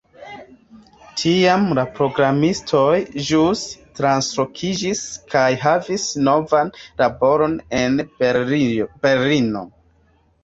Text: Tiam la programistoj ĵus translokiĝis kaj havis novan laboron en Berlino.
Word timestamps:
Tiam 1.23 1.65
la 1.79 1.81
programistoj 1.97 2.95
ĵus 3.27 3.59
translokiĝis 3.99 5.03
kaj 5.33 5.45
havis 5.65 6.05
novan 6.29 6.73
laboron 7.03 7.53
en 7.81 8.03
Berlino. 9.03 9.63